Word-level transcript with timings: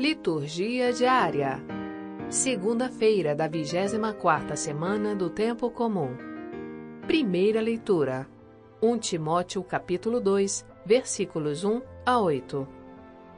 Liturgia 0.00 0.94
diária. 0.94 1.62
Segunda-feira 2.30 3.34
da 3.34 3.46
24ª 3.46 4.56
semana 4.56 5.14
do 5.14 5.28
tempo 5.28 5.70
comum. 5.70 6.16
Primeira 7.06 7.60
leitura. 7.60 8.26
1 8.80 8.96
Timóteo 8.96 9.62
capítulo 9.62 10.18
2, 10.18 10.64
versículos 10.86 11.64
1 11.64 11.82
a 12.06 12.18
8. 12.18 12.66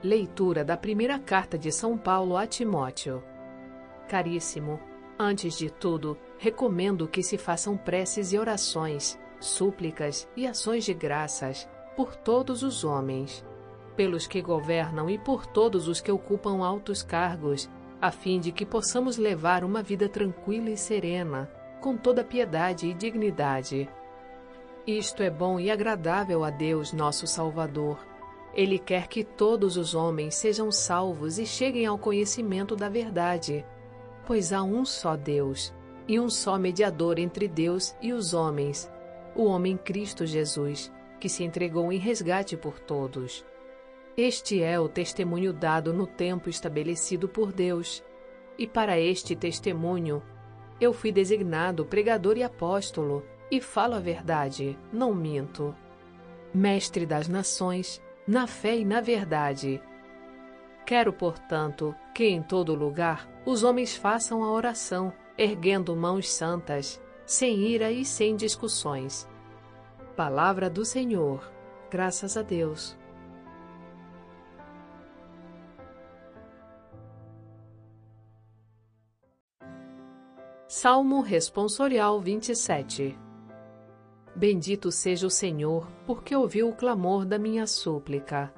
Leitura 0.04 0.64
da 0.64 0.77
primeira 0.77 1.19
carta 1.19 1.58
de 1.58 1.72
São 1.72 1.98
Paulo 1.98 2.37
a 2.37 2.47
Timóteo. 2.47 3.24
Caríssimo, 4.08 4.79
antes 5.19 5.58
de 5.58 5.69
tudo, 5.69 6.17
recomendo 6.38 7.08
que 7.08 7.24
se 7.24 7.37
façam 7.37 7.76
preces 7.76 8.33
e 8.33 8.38
orações, 8.38 9.19
súplicas 9.40 10.29
e 10.37 10.47
ações 10.47 10.85
de 10.85 10.94
graças 10.94 11.69
por 11.97 12.15
todos 12.15 12.63
os 12.63 12.85
homens 12.85 13.44
pelos 13.97 14.27
que 14.27 14.40
governam 14.40 15.08
e 15.08 15.19
por 15.19 15.47
todos 15.47 15.88
os 15.88 16.01
que 16.01 16.11
ocupam 16.11 16.65
altos 16.65 17.02
cargos, 17.02 17.69
a 18.01 18.11
fim 18.11 18.41
de 18.41 18.51
que 18.51 18.66
possamos 18.66 19.16
levar 19.16 19.62
uma 19.62 19.83
vida 19.83 20.09
tranquila 20.09 20.71
e 20.71 20.77
serena, 20.77 21.51
com 21.80 21.97
toda 21.97 22.25
piedade 22.25 22.87
e 22.87 22.95
dignidade. 22.95 23.89
Isto 24.87 25.23
é 25.23 25.30
bom 25.30 25.61
e 25.61 25.71
agradável 25.71 26.43
a 26.43 26.51
Deus, 26.51 26.93
nosso 26.93 27.27
Salvador. 27.27 27.99
Ele 28.55 28.79
quer 28.79 29.07
que 29.07 29.23
todos 29.23 29.77
os 29.77 29.95
homens 29.95 30.35
sejam 30.35 30.73
salvos 30.73 31.38
e 31.38 31.47
cheguem 31.47 31.87
ao 31.87 31.97
conhecimento 31.97 32.74
da 32.74 32.88
verdade, 32.88 33.65
pois 34.27 34.52
há 34.52 34.63
um 34.63 34.85
só 34.85 35.16
Deus 35.16 35.73
e 36.09 36.19
um 36.19 36.29
só 36.29 36.59
mediador 36.59 37.19
entre 37.19 37.47
Deus 37.47 37.95
e 38.02 38.13
os 38.13 38.35
homens, 38.35 38.91
o 39.35 39.45
homem 39.45 39.77
Cristo 39.77 40.27
Jesus, 40.27 40.93
que 41.21 41.29
se 41.29 41.45
entregou 41.45 41.93
em 41.93 41.99
resgate 41.99 42.57
por 42.57 42.80
todos. 42.80 43.45
Este 44.16 44.62
é 44.62 44.79
o 44.79 44.89
testemunho 44.89 45.52
dado 45.52 45.93
no 45.93 46.07
tempo 46.07 46.51
estabelecido 46.51 47.29
por 47.29 47.52
Deus. 47.52 48.05
E 48.59 48.66
para 48.66 48.98
este 48.98 49.35
testemunho, 49.35 50.23
eu 50.79 50.93
fui 50.93 51.10
designado 51.10 51.87
pregador 51.87 52.37
e 52.37 52.43
apóstolo, 52.43 53.24
e 53.51 53.60
falo 53.60 53.95
a 53.95 54.01
verdade, 54.01 54.79
não 54.93 55.15
minto. 55.15 55.74
Mestre 56.52 57.07
das 57.07 57.29
nações, 57.29 58.02
na 58.27 58.46
fé 58.46 58.77
e 58.77 58.85
na 58.85 59.01
verdade. 59.01 59.80
Quero, 60.85 61.13
portanto, 61.13 61.95
que 62.15 62.24
em 62.24 62.43
todo 62.43 62.74
lugar 62.74 63.29
os 63.46 63.63
homens 63.63 63.96
façam 63.96 64.44
a 64.44 64.50
oração, 64.50 65.12
erguendo 65.38 65.96
mãos 65.96 66.30
santas, 66.30 67.00
sem 67.24 67.60
ira 67.60 67.90
e 67.90 68.05
sem 68.05 68.36
discussões. 68.36 69.27
Palavra 70.16 70.68
do 70.68 70.84
Senhor. 70.84 71.50
Graças 71.90 72.36
a 72.36 72.42
Deus. 72.42 72.96
Salmo 80.74 81.20
Responsorial 81.20 82.18
27 82.18 83.18
Bendito 84.34 84.90
seja 84.90 85.26
o 85.26 85.30
Senhor, 85.30 85.86
porque 86.06 86.34
ouviu 86.34 86.70
o 86.70 86.74
clamor 86.74 87.26
da 87.26 87.38
minha 87.38 87.66
súplica. 87.66 88.50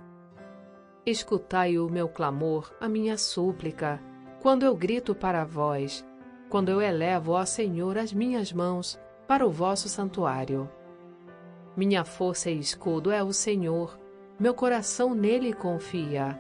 Escutai 1.05 1.77
o 1.77 1.91
meu 1.91 2.09
clamor, 2.09 2.73
a 2.81 2.89
minha 2.89 3.19
súplica, 3.19 4.01
quando 4.41 4.63
eu 4.63 4.77
grito 4.77 5.13
para 5.13 5.45
vós, 5.45 6.07
quando 6.49 6.69
eu 6.69 6.81
elevo, 6.81 7.35
ao 7.35 7.45
Senhor, 7.45 7.99
as 7.99 8.13
minhas 8.13 8.53
mãos 8.53 8.97
para 9.27 9.45
o 9.45 9.51
vosso 9.51 9.89
santuário. 9.89 10.71
Minha 11.77 12.05
força 12.05 12.49
e 12.49 12.61
escudo 12.61 13.11
é 13.11 13.25
o 13.25 13.33
Senhor, 13.33 13.99
meu 14.39 14.55
coração 14.55 15.17
nele 15.17 15.53
confia. 15.53 16.39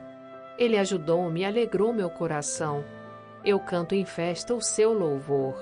Ele 0.56 0.78
ajudou-me 0.78 1.41
e 1.41 1.45
alegrou 1.45 1.92
meu 1.92 2.11
coração 2.11 2.84
eu 3.45 3.61
canto 3.61 3.95
em 3.95 4.05
festa 4.05 4.55
o 4.55 4.61
seu 4.61 4.92
louvor. 4.92 5.55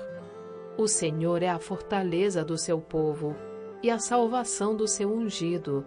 O 0.77 0.87
Senhor 0.87 1.43
é 1.43 1.49
a 1.49 1.59
fortaleza 1.59 2.43
do 2.43 2.57
seu 2.57 2.79
povo 2.79 3.35
e 3.81 3.91
a 3.91 3.99
salvação 3.99 4.75
do 4.75 4.87
seu 4.87 5.13
ungido. 5.13 5.85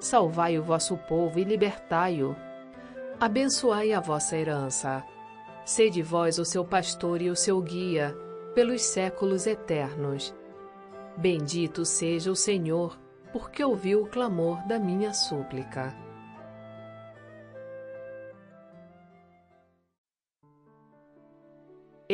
Salvai 0.00 0.58
o 0.58 0.62
vosso 0.62 0.96
povo 0.96 1.38
e 1.38 1.44
libertai-o. 1.44 2.34
Abençoai 3.20 3.92
a 3.92 4.00
vossa 4.00 4.36
herança. 4.36 5.04
Sede 5.64 6.02
vós 6.02 6.38
o 6.38 6.44
seu 6.44 6.64
pastor 6.64 7.22
e 7.22 7.30
o 7.30 7.36
seu 7.36 7.60
guia, 7.60 8.16
pelos 8.54 8.82
séculos 8.82 9.46
eternos. 9.46 10.34
Bendito 11.16 11.84
seja 11.84 12.30
o 12.30 12.36
Senhor, 12.36 12.98
porque 13.32 13.64
ouviu 13.64 14.02
o 14.02 14.08
clamor 14.08 14.66
da 14.66 14.78
minha 14.78 15.14
súplica. 15.14 16.03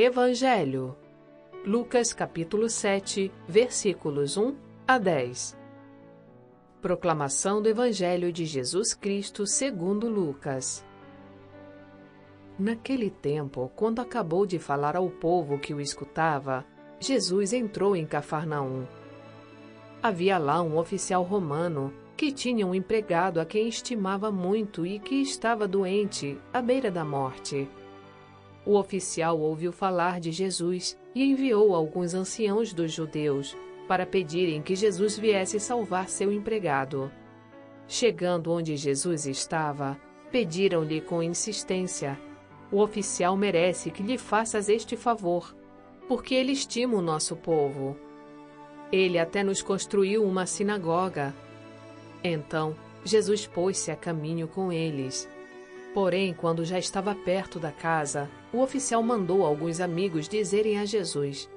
Evangelho. 0.03 0.97
Lucas 1.63 2.15
capítulo 2.15 2.71
7, 2.71 3.31
versículos 3.47 4.39
1 4.39 4.57
a 4.89 4.97
10. 4.97 5.59
Proclamação 6.81 7.61
do 7.61 7.69
Evangelho 7.69 8.33
de 8.33 8.47
Jesus 8.47 8.95
Cristo 8.95 9.47
segundo 9.47 10.09
Lucas. 10.09 10.83
Naquele 12.59 13.11
tempo, 13.11 13.71
quando 13.77 14.01
acabou 14.01 14.47
de 14.47 14.59
falar 14.59 14.97
ao 14.97 15.11
povo 15.11 15.59
que 15.59 15.75
o 15.75 15.81
escutava, 15.83 16.65
Jesus 16.99 17.53
entrou 17.53 17.95
em 17.95 18.07
Cafarnaum. 18.07 18.87
Havia 20.03 20.39
lá 20.39 20.63
um 20.63 20.79
oficial 20.79 21.23
romano 21.23 21.93
que 22.17 22.33
tinha 22.33 22.67
um 22.67 22.75
empregado 22.75 23.39
a 23.39 23.45
quem 23.45 23.69
estimava 23.69 24.33
muito 24.33 24.87
e 24.87 24.99
que 24.99 25.17
estava 25.17 25.69
doente, 25.69 26.39
à 26.55 26.63
beira 26.63 26.91
da 26.91 27.05
morte. 27.05 27.69
O 28.71 28.79
oficial 28.79 29.41
ouviu 29.41 29.73
falar 29.73 30.21
de 30.21 30.31
Jesus 30.31 30.97
e 31.13 31.25
enviou 31.25 31.75
alguns 31.75 32.15
anciãos 32.15 32.73
dos 32.73 32.93
judeus 32.93 33.57
para 33.89 34.07
pedirem 34.07 34.63
que 34.63 34.77
Jesus 34.77 35.19
viesse 35.19 35.59
salvar 35.59 36.09
seu 36.09 36.31
empregado. 36.31 37.11
Chegando 37.89 38.53
onde 38.53 38.77
Jesus 38.77 39.27
estava, 39.27 40.01
pediram-lhe 40.31 41.01
com 41.01 41.21
insistência: 41.21 42.17
O 42.71 42.81
oficial 42.81 43.37
merece 43.37 43.91
que 43.91 44.05
lhe 44.05 44.17
faças 44.17 44.69
este 44.69 44.97
favor, 44.97 45.53
porque 46.07 46.33
ele 46.33 46.53
estima 46.53 46.97
o 46.97 47.03
nosso 47.03 47.35
povo. 47.35 47.97
Ele 48.93 49.19
até 49.19 49.43
nos 49.43 49.61
construiu 49.61 50.23
uma 50.23 50.47
sinagoga. 50.47 51.35
Então, 52.23 52.77
Jesus 53.05 53.49
pôs-se 53.49 53.91
a 53.91 53.97
caminho 53.97 54.47
com 54.47 54.71
eles. 54.71 55.29
Porém, 55.93 56.33
quando 56.33 56.65
já 56.65 56.79
estava 56.79 57.17
perto 57.17 57.59
da 57.59 57.73
casa, 57.73 58.31
o 58.53 58.61
oficial 58.61 59.03
mandou 59.03 59.45
alguns 59.45 59.81
amigos 59.81 60.29
dizerem 60.29 60.79
a 60.79 60.85
Jesus: 60.85 61.51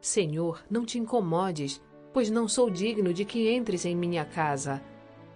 Senhor, 0.00 0.64
não 0.70 0.84
te 0.84 0.98
incomodes, 0.98 1.82
pois 2.12 2.30
não 2.30 2.46
sou 2.48 2.70
digno 2.70 3.12
de 3.12 3.24
que 3.24 3.50
entres 3.50 3.84
em 3.84 3.96
minha 3.96 4.24
casa. 4.24 4.82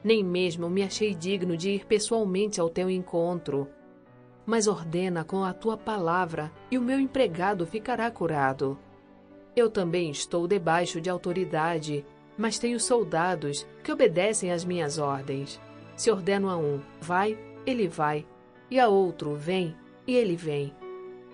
Nem 0.02 0.24
mesmo 0.24 0.70
me 0.70 0.82
achei 0.82 1.14
digno 1.14 1.56
de 1.56 1.70
ir 1.70 1.86
pessoalmente 1.86 2.60
ao 2.60 2.70
teu 2.70 2.88
encontro. 2.88 3.68
Mas 4.46 4.66
ordena 4.66 5.22
com 5.22 5.44
a 5.44 5.52
tua 5.52 5.76
palavra, 5.76 6.50
e 6.70 6.78
o 6.78 6.82
meu 6.82 6.98
empregado 6.98 7.66
ficará 7.66 8.10
curado. 8.10 8.78
Eu 9.54 9.70
também 9.70 10.10
estou 10.10 10.48
debaixo 10.48 11.00
de 11.00 11.10
autoridade, 11.10 12.04
mas 12.38 12.58
tenho 12.58 12.80
soldados 12.80 13.66
que 13.84 13.92
obedecem 13.92 14.50
às 14.50 14.64
minhas 14.64 14.96
ordens. 14.96 15.60
Se 15.94 16.10
ordeno 16.10 16.48
a 16.48 16.56
um, 16.56 16.80
vai, 17.00 17.38
ele 17.66 17.86
vai 17.86 18.26
e 18.70 18.78
a 18.78 18.88
outro, 18.88 19.34
vem, 19.34 19.74
e 20.06 20.14
ele 20.14 20.36
vem. 20.36 20.72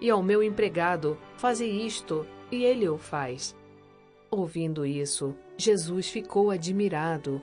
E 0.01 0.11
ao 0.11 0.23
meu 0.23 0.43
empregado, 0.43 1.17
faze 1.37 1.67
isto, 1.67 2.27
e 2.51 2.65
ele 2.65 2.89
o 2.89 2.99
faz. 2.99 3.57
Ouvindo 4.31 4.85
isso, 4.85 5.35
Jesus 5.57 6.09
ficou 6.09 6.51
admirado. 6.51 7.41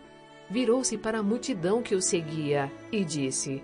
Virou-se 0.50 0.98
para 0.98 1.20
a 1.20 1.24
multidão 1.24 1.82
que 1.82 1.96
o 1.96 2.02
seguia 2.02 2.72
e 2.92 3.04
disse: 3.04 3.64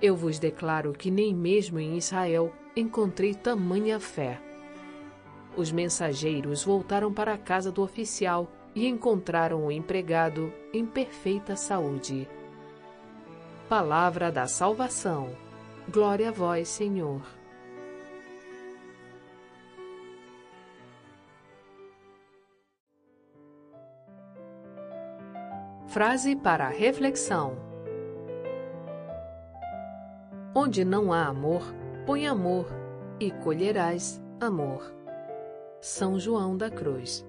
Eu 0.00 0.16
vos 0.16 0.38
declaro 0.38 0.92
que 0.92 1.10
nem 1.10 1.34
mesmo 1.34 1.78
em 1.78 1.96
Israel 1.96 2.52
encontrei 2.74 3.34
tamanha 3.34 4.00
fé. 4.00 4.40
Os 5.56 5.70
mensageiros 5.70 6.64
voltaram 6.64 7.12
para 7.12 7.34
a 7.34 7.38
casa 7.38 7.70
do 7.70 7.82
oficial 7.82 8.50
e 8.74 8.86
encontraram 8.86 9.64
o 9.64 9.72
empregado 9.72 10.52
em 10.72 10.84
perfeita 10.84 11.56
saúde. 11.56 12.28
Palavra 13.68 14.30
da 14.30 14.46
Salvação. 14.46 15.30
Glória 15.88 16.28
a 16.28 16.32
vós, 16.32 16.68
Senhor. 16.68 17.35
Frase 25.96 26.36
para 26.36 26.68
reflexão: 26.68 27.56
Onde 30.54 30.84
não 30.84 31.10
há 31.10 31.24
amor, 31.24 31.62
põe 32.04 32.26
amor, 32.26 32.66
e 33.18 33.30
colherás 33.30 34.22
amor. 34.38 34.94
São 35.80 36.20
João 36.20 36.54
da 36.54 36.70
Cruz 36.70 37.24